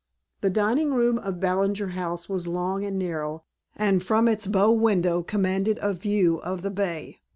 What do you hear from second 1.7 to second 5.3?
House was long and narrow and from its bow window